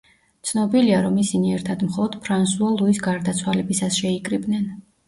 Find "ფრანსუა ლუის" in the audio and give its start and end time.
2.25-3.07